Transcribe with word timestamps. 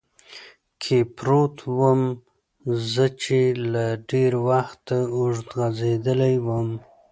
کې 0.81 0.97
پروت 1.15 1.55
ووم، 1.77 2.01
زه 2.91 3.05
چې 3.21 3.39
له 3.71 3.85
ډېر 4.11 4.31
وخته 4.49 4.97
اوږد 5.17 5.47
غځېدلی 5.57 6.35
ووم. 6.45 6.69